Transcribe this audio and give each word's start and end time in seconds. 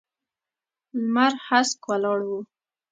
لمر 1.01 1.33
هسک 1.47 1.79
ولاړ 1.89 2.19
و. 2.27 2.29